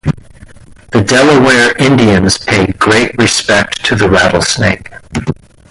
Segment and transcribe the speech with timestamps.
[0.93, 4.89] The Delaware Indians paid great respect to the rattlesnake.